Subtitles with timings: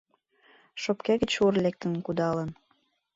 [0.81, 2.49] Шопке гыч ур лектын кудалын...